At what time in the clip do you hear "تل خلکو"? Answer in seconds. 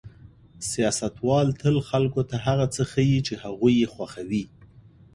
1.61-2.21